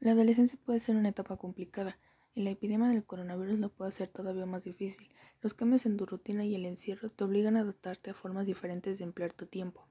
La 0.00 0.12
adolescencia 0.12 0.58
puede 0.64 0.78
ser 0.78 0.94
una 0.94 1.08
etapa 1.08 1.36
complicada, 1.36 1.98
y 2.34 2.42
la 2.42 2.50
epidemia 2.50 2.86
del 2.86 3.04
coronavirus 3.04 3.58
lo 3.58 3.68
puede 3.68 3.88
hacer 3.88 4.08
todavía 4.08 4.46
más 4.46 4.62
difícil. 4.62 5.08
Los 5.42 5.54
cambios 5.54 5.86
en 5.86 5.96
tu 5.96 6.06
rutina 6.06 6.44
y 6.44 6.54
el 6.54 6.66
encierro 6.66 7.08
te 7.08 7.24
obligan 7.24 7.56
a 7.56 7.60
adaptarte 7.60 8.10
a 8.10 8.14
formas 8.14 8.46
diferentes 8.46 8.98
de 8.98 9.04
emplear 9.04 9.32
tu 9.32 9.46
tiempo. 9.46 9.88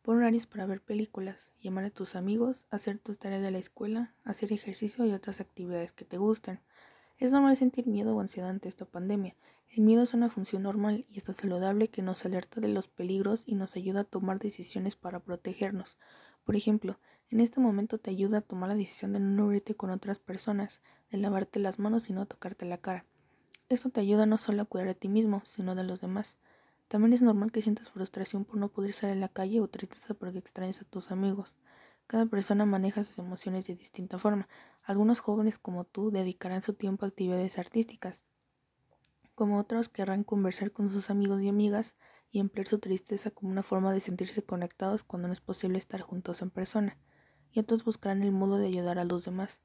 Pon 0.00 0.16
horarios 0.16 0.46
para 0.46 0.64
ver 0.64 0.80
películas, 0.80 1.52
llamar 1.60 1.84
a 1.84 1.90
tus 1.90 2.16
amigos, 2.16 2.66
hacer 2.70 2.98
tus 2.98 3.18
tareas 3.18 3.42
de 3.42 3.50
la 3.50 3.58
escuela, 3.58 4.14
hacer 4.24 4.54
ejercicio 4.54 5.04
y 5.04 5.12
otras 5.12 5.42
actividades 5.42 5.92
que 5.92 6.06
te 6.06 6.16
gusten. 6.16 6.60
Es 7.18 7.32
normal 7.32 7.58
sentir 7.58 7.86
miedo 7.86 8.16
o 8.16 8.20
ansiedad 8.20 8.48
ante 8.48 8.70
esta 8.70 8.86
pandemia. 8.86 9.36
El 9.68 9.82
miedo 9.82 10.02
es 10.02 10.14
una 10.14 10.30
función 10.30 10.62
normal 10.62 11.04
y 11.10 11.18
está 11.18 11.34
saludable 11.34 11.88
que 11.88 12.00
nos 12.00 12.24
alerta 12.24 12.62
de 12.62 12.68
los 12.68 12.88
peligros 12.88 13.44
y 13.46 13.54
nos 13.54 13.76
ayuda 13.76 14.00
a 14.00 14.04
tomar 14.04 14.38
decisiones 14.38 14.96
para 14.96 15.20
protegernos. 15.20 15.98
Por 16.50 16.56
ejemplo, 16.56 16.98
en 17.30 17.38
este 17.38 17.60
momento 17.60 17.98
te 17.98 18.10
ayuda 18.10 18.38
a 18.38 18.40
tomar 18.40 18.70
la 18.70 18.74
decisión 18.74 19.12
de 19.12 19.20
no 19.20 19.46
unirte 19.46 19.76
con 19.76 19.90
otras 19.90 20.18
personas, 20.18 20.80
de 21.12 21.18
lavarte 21.18 21.60
las 21.60 21.78
manos 21.78 22.10
y 22.10 22.12
no 22.12 22.26
tocarte 22.26 22.66
la 22.66 22.76
cara. 22.76 23.04
Esto 23.68 23.90
te 23.90 24.00
ayuda 24.00 24.26
no 24.26 24.36
solo 24.36 24.62
a 24.62 24.64
cuidar 24.64 24.88
de 24.88 24.96
ti 24.96 25.08
mismo, 25.08 25.42
sino 25.44 25.76
de 25.76 25.84
los 25.84 26.00
demás. 26.00 26.38
También 26.88 27.12
es 27.12 27.22
normal 27.22 27.52
que 27.52 27.62
sientas 27.62 27.90
frustración 27.90 28.44
por 28.44 28.56
no 28.56 28.68
poder 28.68 28.94
salir 28.94 29.16
a 29.16 29.20
la 29.20 29.28
calle 29.28 29.60
o 29.60 29.68
tristeza 29.68 30.12
porque 30.12 30.38
extrañas 30.40 30.82
a 30.82 30.86
tus 30.86 31.12
amigos. 31.12 31.56
Cada 32.08 32.26
persona 32.26 32.66
maneja 32.66 33.04
sus 33.04 33.18
emociones 33.18 33.68
de 33.68 33.76
distinta 33.76 34.18
forma. 34.18 34.48
Algunos 34.82 35.20
jóvenes 35.20 35.56
como 35.56 35.84
tú 35.84 36.10
dedicarán 36.10 36.62
su 36.62 36.72
tiempo 36.72 37.04
a 37.04 37.10
actividades 37.10 37.58
artísticas, 37.60 38.24
como 39.36 39.56
otros 39.56 39.88
querrán 39.88 40.24
conversar 40.24 40.72
con 40.72 40.90
sus 40.90 41.10
amigos 41.10 41.42
y 41.42 41.48
amigas 41.48 41.94
y 42.30 42.40
emplear 42.40 42.66
su 42.66 42.78
tristeza 42.78 43.30
como 43.30 43.50
una 43.50 43.62
forma 43.62 43.92
de 43.92 44.00
sentirse 44.00 44.42
conectados 44.42 45.04
cuando 45.04 45.28
no 45.28 45.32
es 45.32 45.40
posible 45.40 45.78
estar 45.78 46.00
juntos 46.00 46.42
en 46.42 46.50
persona, 46.50 46.98
y 47.52 47.60
otros 47.60 47.84
buscarán 47.84 48.22
el 48.22 48.32
modo 48.32 48.58
de 48.58 48.66
ayudar 48.66 48.98
a 48.98 49.04
los 49.04 49.24
demás. 49.24 49.60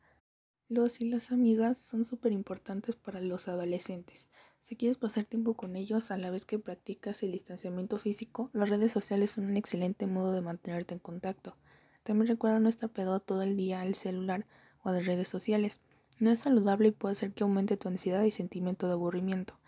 Los 0.68 1.00
y 1.00 1.08
las 1.08 1.32
amigas 1.32 1.78
son 1.78 2.06
súper 2.06 2.32
importantes 2.32 2.96
para 2.96 3.22
los 3.22 3.48
adolescentes. 3.48 4.30
Si 4.60 4.76
quieres 4.76 4.98
pasar 4.98 5.26
tiempo 5.26 5.54
con 5.54 5.76
ellos 5.76 6.10
a 6.10 6.18
la 6.18 6.32
vez 6.32 6.46
que 6.46 6.58
practicas 6.58 7.22
el 7.22 7.34
distanciamiento 7.34 8.00
físico, 8.00 8.50
las 8.52 8.70
redes 8.70 8.92
sociales 8.92 9.30
son 9.30 9.46
un 9.46 9.58
excelente 9.58 10.08
modo 10.08 10.34
de 10.34 10.42
mantenerte 10.42 10.96
en 10.96 11.00
contacto. 11.00 11.56
También 12.02 12.30
recuerda 12.30 12.60
no 12.60 12.68
estar 12.68 12.90
pegado 12.90 13.20
todo 13.20 13.44
el 13.44 13.56
día 13.56 13.82
al 13.82 13.94
celular 13.94 14.48
o 14.82 14.90
a 14.90 14.94
las 14.94 15.06
redes 15.06 15.30
sociales. 15.30 15.82
No 16.20 16.32
es 16.32 16.40
saludable 16.40 16.88
y 16.88 16.92
puede 16.92 17.14
hacer 17.14 17.34
que 17.34 17.44
aumente 17.44 17.78
tu 17.78 17.88
ansiedad 17.88 18.24
y 18.24 18.32
sentimiento 18.32 18.88
de 18.88 18.94
aburrimiento. 18.94 19.60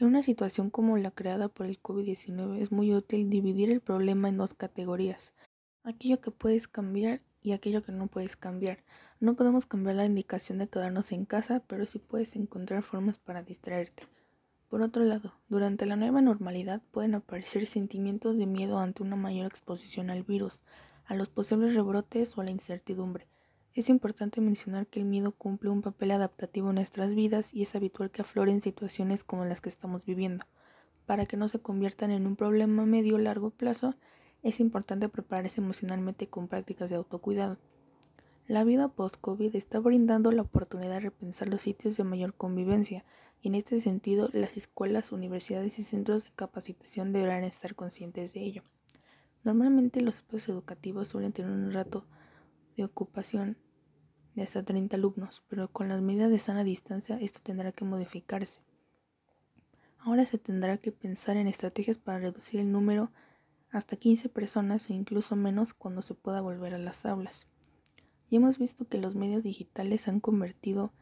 En 0.00 0.06
una 0.06 0.22
situación 0.22 0.70
como 0.70 0.96
la 0.96 1.10
creada 1.10 1.48
por 1.48 1.66
el 1.66 1.82
COVID-19 1.82 2.58
es 2.60 2.70
muy 2.70 2.94
útil 2.94 3.28
dividir 3.28 3.72
el 3.72 3.80
problema 3.80 4.28
en 4.28 4.36
dos 4.36 4.54
categorías, 4.54 5.34
aquello 5.82 6.20
que 6.20 6.30
puedes 6.30 6.68
cambiar 6.68 7.20
y 7.42 7.50
aquello 7.50 7.82
que 7.82 7.90
no 7.90 8.06
puedes 8.06 8.36
cambiar. 8.36 8.84
No 9.18 9.34
podemos 9.34 9.66
cambiar 9.66 9.96
la 9.96 10.06
indicación 10.06 10.58
de 10.58 10.68
quedarnos 10.68 11.10
en 11.10 11.24
casa, 11.24 11.64
pero 11.66 11.84
sí 11.86 11.98
puedes 11.98 12.36
encontrar 12.36 12.84
formas 12.84 13.18
para 13.18 13.42
distraerte. 13.42 14.04
Por 14.68 14.82
otro 14.82 15.02
lado, 15.02 15.34
durante 15.48 15.84
la 15.84 15.96
nueva 15.96 16.20
normalidad 16.20 16.80
pueden 16.92 17.16
aparecer 17.16 17.66
sentimientos 17.66 18.38
de 18.38 18.46
miedo 18.46 18.78
ante 18.78 19.02
una 19.02 19.16
mayor 19.16 19.46
exposición 19.46 20.10
al 20.10 20.22
virus, 20.22 20.60
a 21.06 21.16
los 21.16 21.28
posibles 21.28 21.74
rebrotes 21.74 22.38
o 22.38 22.42
a 22.42 22.44
la 22.44 22.52
incertidumbre. 22.52 23.26
Es 23.78 23.88
importante 23.88 24.40
mencionar 24.40 24.88
que 24.88 24.98
el 24.98 25.06
miedo 25.06 25.30
cumple 25.30 25.70
un 25.70 25.82
papel 25.82 26.10
adaptativo 26.10 26.70
en 26.70 26.74
nuestras 26.74 27.14
vidas 27.14 27.54
y 27.54 27.62
es 27.62 27.76
habitual 27.76 28.10
que 28.10 28.22
afloren 28.22 28.60
situaciones 28.60 29.22
como 29.22 29.44
las 29.44 29.60
que 29.60 29.68
estamos 29.68 30.04
viviendo. 30.04 30.44
Para 31.06 31.26
que 31.26 31.36
no 31.36 31.48
se 31.48 31.60
conviertan 31.60 32.10
en 32.10 32.26
un 32.26 32.34
problema 32.34 32.82
a 32.82 32.86
medio 32.86 33.14
o 33.14 33.18
largo 33.18 33.50
plazo, 33.50 33.94
es 34.42 34.58
importante 34.58 35.08
prepararse 35.08 35.60
emocionalmente 35.60 36.26
con 36.26 36.48
prácticas 36.48 36.90
de 36.90 36.96
autocuidado. 36.96 37.56
La 38.48 38.64
vida 38.64 38.88
post-COVID 38.88 39.54
está 39.54 39.78
brindando 39.78 40.32
la 40.32 40.42
oportunidad 40.42 40.94
de 40.94 40.98
repensar 40.98 41.46
los 41.46 41.62
sitios 41.62 41.96
de 41.96 42.02
mayor 42.02 42.34
convivencia 42.34 43.04
y 43.40 43.46
en 43.46 43.54
este 43.54 43.78
sentido 43.78 44.28
las 44.32 44.56
escuelas, 44.56 45.12
universidades 45.12 45.78
y 45.78 45.84
centros 45.84 46.24
de 46.24 46.32
capacitación 46.34 47.12
deberán 47.12 47.44
estar 47.44 47.76
conscientes 47.76 48.34
de 48.34 48.40
ello. 48.40 48.64
Normalmente 49.44 50.00
los 50.00 50.16
espacios 50.16 50.48
educativos 50.48 51.06
suelen 51.06 51.32
tener 51.32 51.52
un 51.52 51.72
rato 51.72 52.08
de 52.76 52.82
ocupación 52.82 53.56
de 54.38 54.44
hasta 54.44 54.62
30 54.62 54.96
alumnos, 54.96 55.42
pero 55.48 55.68
con 55.68 55.88
las 55.88 56.00
medidas 56.00 56.30
de 56.30 56.38
sana 56.38 56.62
distancia 56.62 57.18
esto 57.20 57.40
tendrá 57.42 57.72
que 57.72 57.84
modificarse. 57.84 58.60
Ahora 59.98 60.24
se 60.26 60.38
tendrá 60.38 60.78
que 60.78 60.92
pensar 60.92 61.36
en 61.36 61.48
estrategias 61.48 61.98
para 61.98 62.20
reducir 62.20 62.60
el 62.60 62.70
número 62.70 63.10
hasta 63.70 63.96
15 63.96 64.28
personas 64.28 64.88
e 64.90 64.94
incluso 64.94 65.34
menos 65.34 65.74
cuando 65.74 66.02
se 66.02 66.14
pueda 66.14 66.40
volver 66.40 66.72
a 66.72 66.78
las 66.78 67.04
aulas. 67.04 67.48
Y 68.30 68.36
hemos 68.36 68.58
visto 68.58 68.86
que 68.86 68.98
los 68.98 69.16
medios 69.16 69.42
digitales 69.42 70.02
se 70.02 70.10
han 70.10 70.20
convertido 70.20 70.92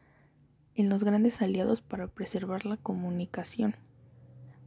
en 0.73 0.89
los 0.89 1.03
grandes 1.03 1.41
aliados 1.41 1.81
para 1.81 2.07
preservar 2.07 2.65
la 2.65 2.77
comunicación 2.77 3.75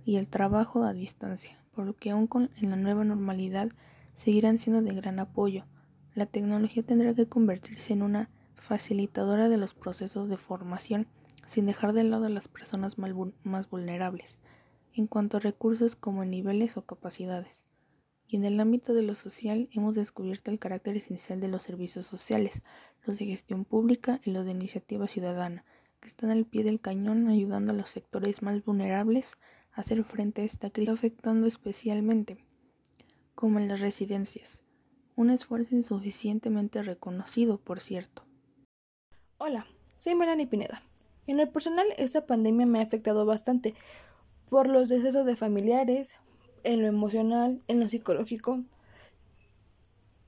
y 0.04 0.16
el 0.16 0.28
trabajo 0.28 0.84
a 0.84 0.92
distancia, 0.92 1.58
por 1.72 1.86
lo 1.86 1.96
que 1.96 2.10
aún 2.10 2.28
con, 2.28 2.50
en 2.56 2.70
la 2.70 2.76
nueva 2.76 3.02
normalidad 3.02 3.68
seguirán 4.14 4.58
siendo 4.58 4.80
de 4.80 4.94
gran 4.94 5.18
apoyo. 5.18 5.66
La 6.14 6.26
tecnología 6.26 6.84
tendrá 6.84 7.14
que 7.14 7.26
convertirse 7.26 7.92
en 7.92 8.02
una 8.02 8.30
facilitadora 8.60 9.48
de 9.48 9.56
los 9.56 9.74
procesos 9.74 10.28
de 10.28 10.36
formación, 10.36 11.08
sin 11.46 11.66
dejar 11.66 11.92
de 11.92 12.04
lado 12.04 12.26
a 12.26 12.30
las 12.30 12.46
personas 12.46 12.96
más 12.98 13.70
vulnerables, 13.70 14.38
en 14.92 15.06
cuanto 15.06 15.38
a 15.38 15.40
recursos 15.40 15.96
como 15.96 16.24
niveles 16.24 16.76
o 16.76 16.86
capacidades. 16.86 17.60
Y 18.28 18.36
en 18.36 18.44
el 18.44 18.60
ámbito 18.60 18.94
de 18.94 19.02
lo 19.02 19.16
social 19.16 19.68
hemos 19.72 19.96
descubierto 19.96 20.52
el 20.52 20.60
carácter 20.60 20.96
esencial 20.96 21.40
de 21.40 21.48
los 21.48 21.64
servicios 21.64 22.06
sociales, 22.06 22.62
los 23.04 23.18
de 23.18 23.26
gestión 23.26 23.64
pública 23.64 24.20
y 24.24 24.30
los 24.30 24.44
de 24.44 24.52
iniciativa 24.52 25.08
ciudadana, 25.08 25.64
que 25.98 26.06
están 26.06 26.30
al 26.30 26.46
pie 26.46 26.62
del 26.62 26.80
cañón 26.80 27.28
ayudando 27.28 27.72
a 27.72 27.74
los 27.74 27.90
sectores 27.90 28.42
más 28.42 28.64
vulnerables 28.64 29.36
a 29.72 29.80
hacer 29.80 30.04
frente 30.04 30.42
a 30.42 30.44
esta 30.44 30.70
crisis, 30.70 30.94
afectando 30.94 31.46
especialmente, 31.46 32.44
como 33.34 33.58
en 33.58 33.68
las 33.68 33.80
residencias, 33.80 34.62
un 35.16 35.30
esfuerzo 35.30 35.74
insuficientemente 35.74 36.82
reconocido, 36.82 37.58
por 37.58 37.80
cierto. 37.80 38.29
Hola, 39.42 39.66
soy 39.96 40.14
Melanie 40.16 40.46
Pineda. 40.46 40.82
En 41.26 41.38
lo 41.38 41.50
personal, 41.50 41.86
esta 41.96 42.26
pandemia 42.26 42.66
me 42.66 42.78
ha 42.78 42.82
afectado 42.82 43.24
bastante 43.24 43.74
por 44.50 44.68
los 44.68 44.90
decesos 44.90 45.24
de 45.24 45.34
familiares, 45.34 46.16
en 46.62 46.82
lo 46.82 46.88
emocional, 46.88 47.58
en 47.66 47.80
lo 47.80 47.88
psicológico. 47.88 48.60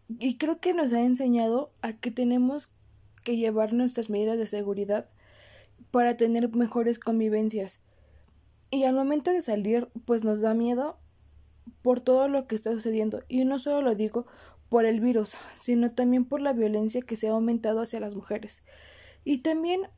Y 0.08 0.38
creo 0.38 0.60
que 0.60 0.72
nos 0.72 0.94
ha 0.94 1.02
enseñado 1.02 1.70
a 1.82 1.92
que 1.92 2.10
tenemos 2.10 2.72
que 3.22 3.36
llevar 3.36 3.74
nuestras 3.74 4.08
medidas 4.08 4.38
de 4.38 4.46
seguridad 4.46 5.04
para 5.90 6.16
tener 6.16 6.48
mejores 6.48 6.98
convivencias. 6.98 7.82
Y 8.70 8.84
al 8.84 8.94
momento 8.94 9.30
de 9.30 9.42
salir, 9.42 9.90
pues 10.06 10.24
nos 10.24 10.40
da 10.40 10.54
miedo 10.54 10.96
por 11.82 12.00
todo 12.00 12.28
lo 12.28 12.46
que 12.46 12.54
está 12.54 12.72
sucediendo. 12.72 13.20
Y 13.28 13.44
no 13.44 13.58
solo 13.58 13.82
lo 13.82 13.94
digo 13.94 14.24
por 14.70 14.86
el 14.86 15.00
virus, 15.00 15.36
sino 15.58 15.90
también 15.90 16.24
por 16.24 16.40
la 16.40 16.54
violencia 16.54 17.02
que 17.02 17.16
se 17.16 17.28
ha 17.28 17.32
aumentado 17.32 17.82
hacia 17.82 18.00
las 18.00 18.14
mujeres. 18.14 18.62
Y 19.24 19.38
también 19.38 19.88